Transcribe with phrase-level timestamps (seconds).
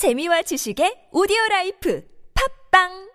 [0.00, 2.00] 재미와 지식의 오디오 라이프.
[2.32, 3.09] 팝빵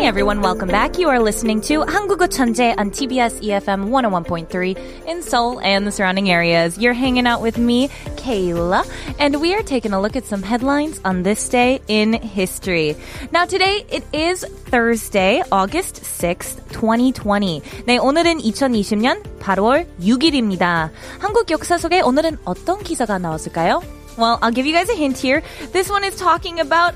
[0.00, 0.98] Hey everyone, welcome back.
[0.98, 6.30] You are listening to 한국어 천재 on TBS EFM 101.3 in Seoul and the surrounding
[6.30, 6.78] areas.
[6.78, 8.84] You're hanging out with me, Kayla,
[9.18, 12.96] and we are taking a look at some headlines on this day in history.
[13.32, 17.62] Now today it is Thursday, August 6th, 2020.
[17.86, 20.90] 네, 오늘은 2020년 8월 6일입니다.
[21.20, 23.82] 한국 역사 속에 오늘은 어떤 기사가 나왔을까요?
[24.18, 25.42] Well, I'll give you guys a hint here.
[25.72, 26.94] This one is talking about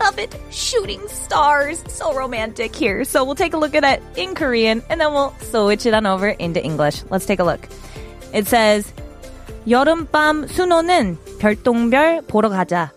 [0.00, 0.34] Love it.
[0.50, 1.84] Shooting stars.
[1.88, 3.04] So romantic here.
[3.04, 6.06] So we'll take a look at it in Korean and then we'll switch it on
[6.06, 7.02] over into English.
[7.10, 7.68] Let's take a look.
[8.32, 8.92] It says,
[9.66, 12.90] 여름밤 수노는 별똥별 보러 가자.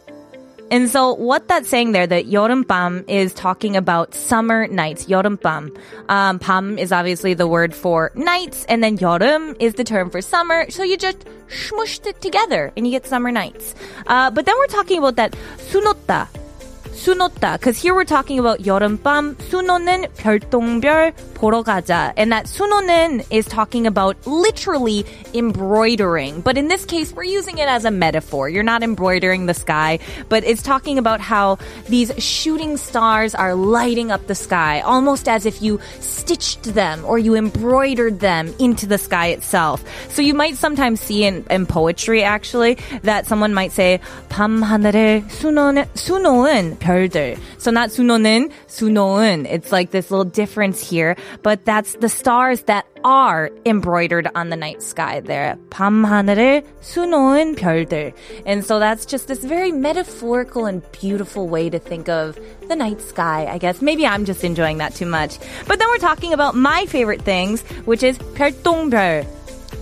[0.71, 5.05] And so what that's saying there, that 여름밤 is talking about summer nights.
[5.05, 5.77] 여름밤.
[6.09, 10.21] Um, 밤 is obviously the word for nights, and then 여름 is the term for
[10.21, 10.71] summer.
[10.71, 13.76] So you just smushed it together and you get summer nights.
[14.07, 15.35] Uh, but then we're talking about that
[15.70, 16.27] 수놓다.
[16.98, 17.57] 수놓다.
[17.57, 22.13] Because here we're talking about 여름밤, 수놓는 별똥별 보러 가자.
[22.15, 26.41] And that 수놓는 is talking about literally embroidering.
[26.41, 28.48] But in this case, we're using it as a metaphor.
[28.48, 31.57] You're not embroidering the sky, but it's talking about how
[31.90, 37.20] these shooting stars are lighting up the sky, almost as if you stitched them or
[37.20, 39.84] you embroidered them into the sky itself.
[40.09, 45.26] So you might sometimes see in, in poetry, actually, that someone might say, 밤 하늘을
[45.27, 47.37] 수놓은, 수놓은 별들.
[47.57, 49.46] So not 수놓는, 수놓은.
[49.46, 54.55] It's like this little difference here, but that's the stars that are embroidered on the
[54.55, 55.57] night sky there.
[55.70, 58.13] 밤 하늘을 수놓은 별들.
[58.46, 63.01] And so that's just this very metaphorical and beautiful way to think of the night
[63.01, 63.82] sky, I guess.
[63.82, 65.38] Maybe I'm just enjoying that too much.
[65.68, 69.25] But then we're talking about my favorite things, which is 별똥별.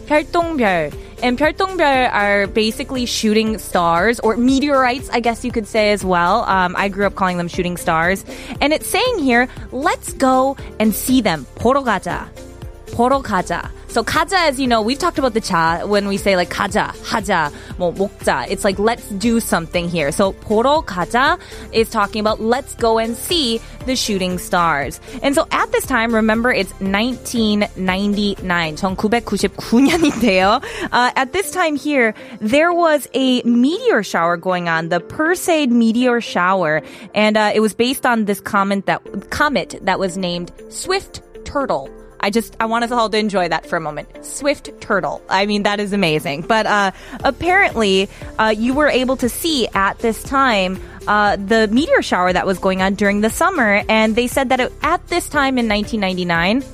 [0.07, 0.93] 별똥별.
[1.21, 6.43] And 별똥별 are basically shooting stars or meteorites, I guess you could say as well.
[6.45, 8.25] Um, I grew up calling them shooting stars.
[8.59, 11.45] And it's saying here, let's go and see them.
[11.55, 12.44] 보러 가자.
[12.91, 13.69] 보러 가자.
[13.87, 16.93] So 가자, as you know, we've talked about the cha when we say like 가자,
[17.03, 18.49] 하자, 뭐 먹자.
[18.49, 20.11] It's like let's do something here.
[20.11, 21.37] So 보러 가자
[21.73, 25.01] is talking about let's go and see the shooting stars.
[25.21, 30.63] And so at this time, remember it's 1999, 1999년인데요.
[30.91, 36.21] Uh, at this time here, there was a meteor shower going on, the Perseid meteor
[36.21, 36.81] shower,
[37.13, 39.01] and uh, it was based on this comment that
[39.31, 41.89] comet that was named Swift Turtle.
[42.26, 44.08] I just, I want us all to enjoy that for a moment.
[44.26, 45.22] Swift turtle.
[45.28, 46.42] I mean, that is amazing.
[46.42, 46.90] But, uh,
[47.22, 52.44] apparently, uh, you were able to see at this time, uh, the meteor shower that
[52.44, 53.84] was going on during the summer.
[53.88, 56.64] And they said that it, at this time in 1999,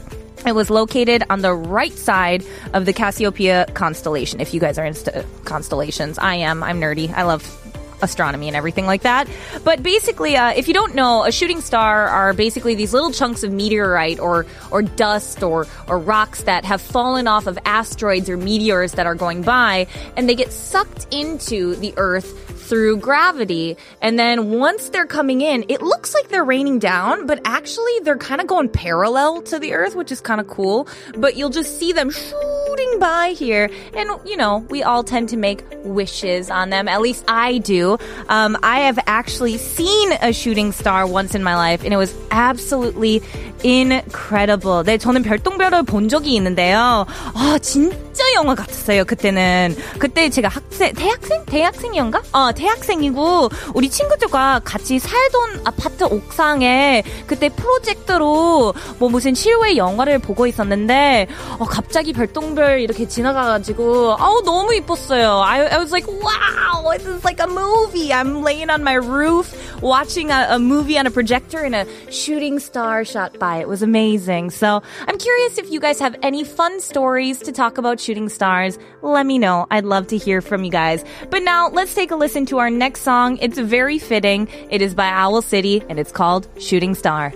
[0.46, 4.40] it was located on the right side of the Cassiopeia constellation.
[4.40, 6.62] If you guys are into constellations, I am.
[6.62, 7.12] I'm nerdy.
[7.12, 7.42] I love
[8.02, 9.28] astronomy and everything like that.
[9.64, 13.42] But basically, uh, if you don't know, a shooting star are basically these little chunks
[13.42, 18.36] of meteorite or or dust or or rocks that have fallen off of asteroids or
[18.36, 19.86] meteors that are going by,
[20.16, 23.77] and they get sucked into the Earth through gravity.
[24.01, 28.17] And then once they're coming in, it looks like they're raining down, but actually they're
[28.17, 30.87] kind of going parallel to the earth, which is kind of cool.
[31.17, 33.69] But you'll just see them shooting by here.
[33.95, 36.87] And, you know, we all tend to make wishes on them.
[36.87, 37.97] At least I do.
[38.27, 42.13] Um, I have actually seen a shooting star once in my life, and it was
[42.31, 43.21] absolutely
[43.63, 44.83] incredible.
[44.83, 47.05] 네, 저는 별똥별을 본 적이 있는데요.
[47.33, 49.75] 아, 진짜 영화 같았어요, 그때는.
[49.99, 51.45] 그때 제가 학생, 대학생?
[51.45, 52.21] 대학생이었가?
[52.33, 60.47] 어, 대학생이고, 우리 친구들과 같이 살던 아파트 옥상에 그때 프로젝터로 뭐 무슨 실외 영화를 보고
[60.47, 61.27] 있었는데,
[61.59, 65.41] 어, 갑자기 별똥별 이렇게 지나가가지고, 아우, 너무 이뻤어요.
[65.41, 68.13] I, I was like, wow, this is like a movie.
[68.13, 72.59] I'm laying on my roof watching a, a movie on a projector and a shooting
[72.59, 73.57] star shot by.
[73.57, 74.51] It was amazing.
[74.51, 78.79] So I'm curious if you guys have any fun stories to talk about shooting stars.
[79.01, 79.67] Let me know.
[79.69, 81.03] I'd love to hear from you guys.
[81.29, 83.38] But now let's take a listen to our next song.
[83.40, 84.48] It's very fitting.
[84.70, 87.32] It is by Owl City and it's called Shooting Star.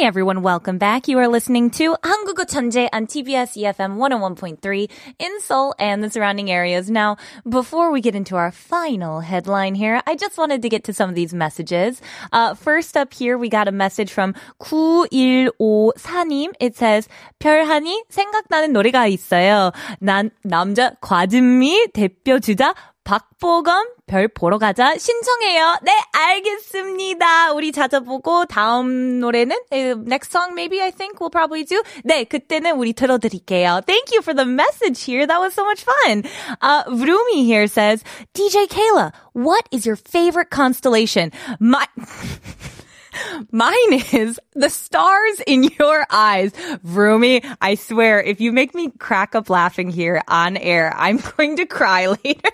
[0.00, 1.06] Hey everyone, welcome back.
[1.06, 6.50] You are listening to 한국어 천재 on TBS EFM 101.3 in Seoul and the surrounding
[6.50, 6.90] areas.
[6.90, 7.16] Now,
[7.48, 11.08] before we get into our final headline here, I just wanted to get to some
[11.08, 12.02] of these messages.
[12.32, 16.52] Uh, first up here, we got a message from 9154님.
[16.58, 17.08] It says,
[17.38, 19.72] 별하니 생각나는 노래가 있어요.
[20.00, 22.74] 난 남자 과즙미 대표 주자
[23.06, 25.78] 박보검 별 보러 가자 신청해요.
[25.82, 27.52] 네, 알겠습니다.
[27.52, 31.80] 우리 찾아보고 다음 노래는 next song maybe I think we'll probably do.
[32.04, 33.82] 네, 그때는 우리 들어드릴게요.
[33.86, 35.24] Thank you for the message here.
[35.24, 36.24] That was so much fun.
[36.60, 38.02] Uh, Vroomy here says,
[38.34, 41.30] DJ Kayla, what is your favorite constellation?
[41.60, 41.86] My
[43.50, 46.52] Mine is the stars in your eyes.
[46.84, 51.56] Vroomy, I swear, if you make me crack up laughing here on air, I'm going
[51.56, 52.50] to cry later.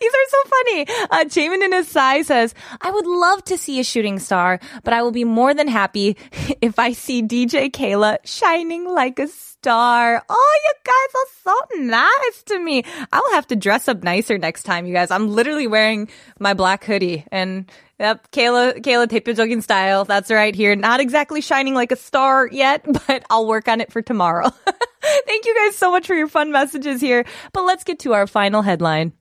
[0.00, 0.86] These are so funny.
[1.10, 4.94] Uh, Jamin in his sigh says, I would love to see a shooting star, but
[4.94, 6.16] I will be more than happy
[6.60, 10.22] if I see DJ Kayla shining like a star.
[10.28, 12.84] Oh, you guys are so nice to me.
[13.12, 15.10] I'll have to dress up nicer next time, you guys.
[15.10, 16.08] I'm literally wearing
[16.38, 17.70] my black hoodie and
[18.00, 20.04] Yep, Kayla, Kayla 대표적인 style.
[20.04, 20.74] That's right here.
[20.74, 24.50] Not exactly shining like a star yet, but I'll work on it for tomorrow.
[25.26, 27.24] Thank you guys so much for your fun messages here.
[27.52, 29.12] But let's get to our final headline.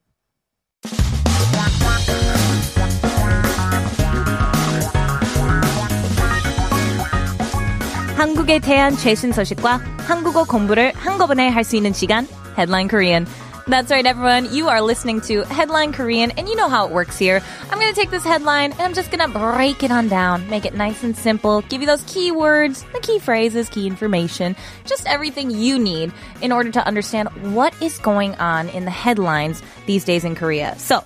[8.17, 13.25] 한국에 대한 최신 소식과 한국어 공부를 한꺼번에 할 수 있는 시간, Headline Korean.
[13.65, 14.53] That's right, everyone.
[14.53, 17.41] You are listening to Headline Korean, and you know how it works here.
[17.71, 20.49] I'm going to take this headline and I'm just going to break it on down,
[20.49, 24.57] make it nice and simple, give you those key words, the key phrases, key information,
[24.83, 26.11] just everything you need
[26.41, 30.77] in order to understand what is going on in the headlines these days in Korea.
[30.77, 31.01] So,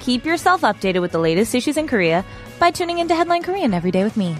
[0.00, 2.24] keep yourself updated with the latest issues in Korea
[2.58, 4.34] by tuning into Headline Korean every day with me.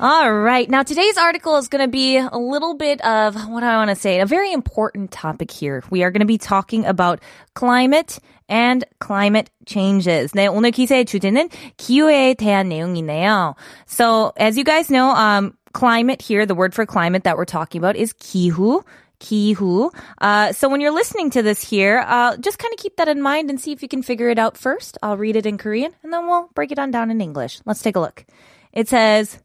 [0.00, 0.68] All right.
[0.68, 3.96] Now today's article is going to be a little bit of what I want to
[3.96, 5.84] say, a very important topic here.
[5.88, 7.20] We are going to be talking about
[7.54, 8.18] climate
[8.48, 10.32] and climate changes.
[10.32, 11.48] 네, 오늘 기사의 주제는
[11.78, 13.54] 기후에 대한 내용이네요.
[13.86, 17.78] So, as you guys know, um, climate here, the word for climate that we're talking
[17.80, 18.82] about is 기후.
[19.20, 19.90] 기후.
[20.20, 23.22] Uh, so when you're listening to this here, uh, just kind of keep that in
[23.22, 24.98] mind and see if you can figure it out first.
[25.02, 27.60] I'll read it in Korean and then we'll break it on down in English.
[27.64, 28.24] Let's take a look.
[28.72, 29.38] It says,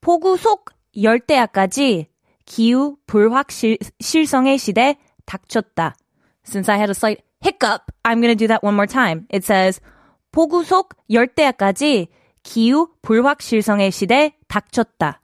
[0.00, 0.70] 폭우 속
[1.00, 2.08] 열대야까지
[2.44, 5.96] 기후 불확실성의 시대 닥쳤다.
[6.44, 9.26] Since I had a slight hiccup, I'm going to do that one more time.
[9.32, 9.80] It says
[10.32, 12.08] 폭우 속 열대야까지
[12.42, 15.20] 기후 불확실성의 시대 닥쳤다.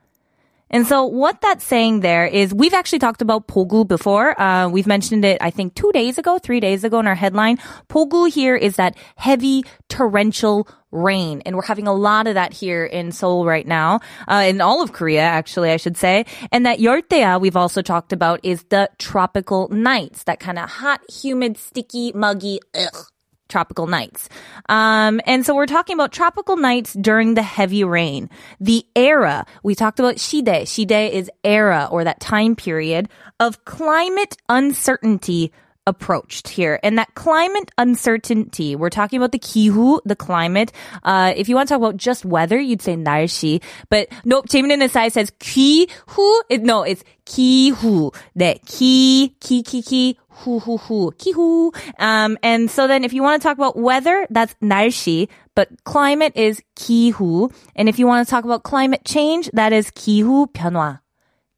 [0.72, 4.40] And so what that's saying there is we've actually talked about pogu before.
[4.40, 7.58] Uh, we've mentioned it, I think, two days ago, three days ago in our headline.
[7.90, 11.42] Pogu here is that heavy torrential rain.
[11.46, 14.82] And we're having a lot of that here in Seoul right now, uh, in all
[14.82, 16.26] of Korea, actually, I should say.
[16.52, 21.02] And that 열대야 we've also talked about is the tropical nights, that kind of hot,
[21.10, 23.06] humid, sticky, muggy, ugh,
[23.53, 24.29] tropical nights.
[24.69, 28.31] Um, and so we're talking about tropical nights during the heavy rain.
[28.59, 30.67] The era, we talked about shide.
[30.67, 33.09] Shide is era or that time period
[33.39, 35.53] of climate uncertainty
[35.88, 36.80] approached here.
[36.84, 40.72] And that climate uncertainty, we're talking about the kihu, the climate.
[41.02, 43.64] Uh, if you want to talk about just weather, you'd say 날씨.
[43.90, 46.42] But nope, 재밌는 side says 기후.
[46.50, 48.14] It, no, it's 기후.
[48.38, 51.74] 네, 기, 기, 기, 기, 후, 후, 후, 기후.
[51.98, 55.30] Um, and so then if you want to talk about weather, that's 날씨.
[55.56, 57.52] But climate is 기후.
[57.76, 61.00] And if you want to talk about climate change, that is 기후 변화.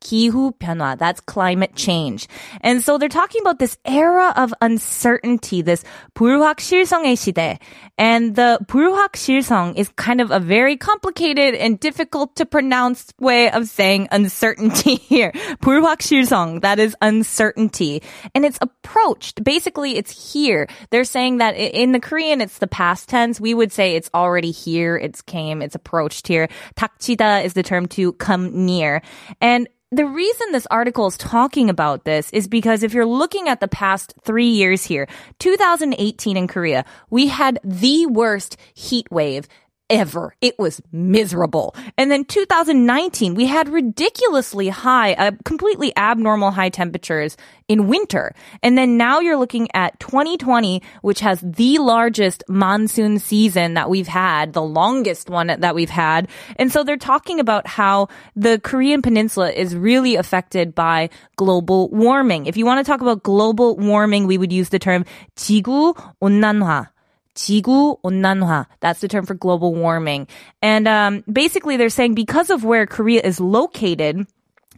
[0.04, 0.98] 기후 변화.
[0.98, 2.28] That's climate change.
[2.62, 5.84] And so they're talking about this era of uncertainty, this
[6.16, 7.60] 불확실성의 시대.
[7.98, 13.68] And the 불확실성 is kind of a very complicated and difficult to pronounce way of
[13.68, 15.32] saying uncertainty here.
[15.62, 18.02] 불확실성, that is uncertainty.
[18.34, 19.44] And it's approached.
[19.44, 20.68] Basically, it's here.
[20.92, 23.40] They're saying that in the Korean, it's the past tense.
[23.40, 24.96] We would say it's already here.
[24.96, 25.62] It's came.
[25.62, 26.48] It's approached here.
[26.76, 29.02] 닥치다 is the term to come near.
[29.42, 33.61] And the reason this article is talking about this is because if you're looking at
[33.61, 35.07] the past three years here,
[35.39, 39.49] 2018 in Korea, we had the worst heat wave
[39.90, 40.36] ever.
[40.40, 41.76] It was miserable.
[41.98, 47.36] And then 2019, we had ridiculously high, uh, completely abnormal high temperatures
[47.68, 48.34] in winter.
[48.62, 54.08] And then now you're looking at 2020, which has the largest monsoon season that we've
[54.08, 56.30] had, the longest one that we've had.
[56.58, 62.46] And so they're talking about how the Korean peninsula is really affected by global warming.
[62.46, 65.06] If you want to talk about global warming, we would use the term
[65.36, 66.90] 지구 온난화.
[67.36, 68.66] 지구 온난화.
[68.82, 70.28] That's the term for global warming.
[70.62, 74.28] And um, basically, they're saying because of where Korea is located,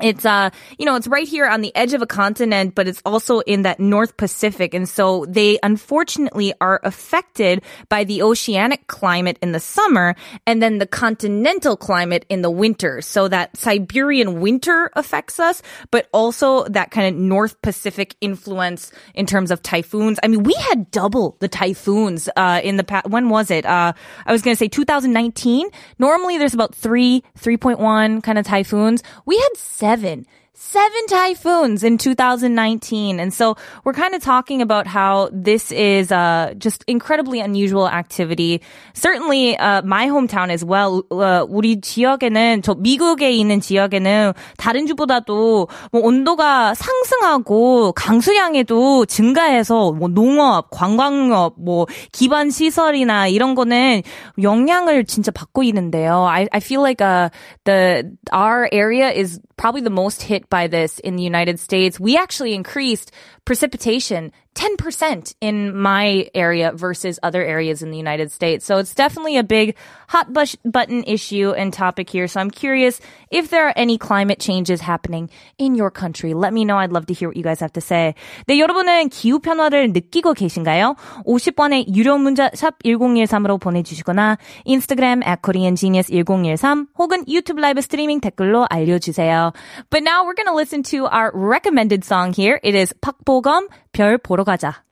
[0.00, 3.00] it's uh you know it's right here on the edge of a continent but it's
[3.05, 4.75] also in that north pacific.
[4.75, 10.15] And so they unfortunately are affected by the oceanic climate in the summer
[10.47, 13.00] and then the continental climate in the winter.
[13.00, 19.26] So that siberian winter affects us but also that kind of north pacific influence in
[19.26, 20.19] terms of typhoons.
[20.23, 23.65] I mean we had double the typhoons uh in the past when was it?
[23.65, 23.93] Uh
[24.26, 29.03] i was going to say 2019 normally there's about 3 3.1 kind of typhoons.
[29.25, 30.26] We had seven
[30.57, 33.21] seven typhoons in 2019.
[33.21, 38.63] And so we're kind of talking about how this is uh, just incredibly unusual activity.
[38.95, 41.05] Certainly uh, my hometown as well.
[41.11, 50.09] Uh, 우리 지역에는 저 미국에 있는 지역에는 다른 주보다도 뭐 온도가 상승하고 강수량에도 증가해서 뭐
[50.09, 54.03] 농업, 관광업, 뭐 기반 시설이나 이런 거는
[54.41, 56.25] 영향을 진짜 받고 있는데요.
[56.25, 57.29] I I feel like uh
[57.65, 61.99] the our area is probably the most hit by this in the United States.
[62.00, 63.12] We actually increased
[63.45, 68.65] precipitation 10% in my area versus other areas in the United States.
[68.65, 69.75] So it's definitely a big
[70.10, 72.27] hot button issue and topic here.
[72.27, 73.00] So I'm curious
[73.32, 76.34] if there are any climate changes happening in your country.
[76.34, 76.77] Let me know.
[76.77, 78.13] I'd love to hear what you guys have to say.
[78.48, 80.96] 네, 여러분은 기후 변화를 느끼고 계신가요?
[81.25, 89.53] 50번의 유료 문자 샵 1013으로 보내주시거나 인스타그램 at koreangenius1013 혹은 유튜브 라이브 스트리밍 댓글로 알려주세요.
[89.89, 92.60] But now we're going to listen to our recommended song here.
[92.63, 94.85] It is 박보검 별 보러 가자.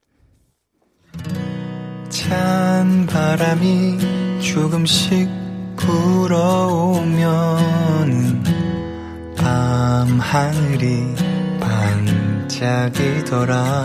[2.09, 5.29] 찬 바람이 조금씩
[5.77, 7.23] 불어오면
[9.37, 11.15] 밤 하늘이
[12.57, 13.85] 반짝이더라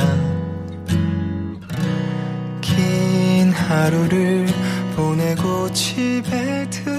[2.62, 4.46] 긴 하루를
[4.96, 6.99] 보내고 집에 들